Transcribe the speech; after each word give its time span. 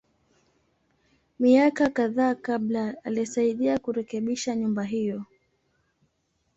Miaka 1.39 1.89
kadhaa 1.89 2.35
kabla, 2.35 2.95
alisaidia 3.03 3.79
kurekebisha 3.79 4.55
nyumba 4.55 4.83
hiyo. 4.83 5.23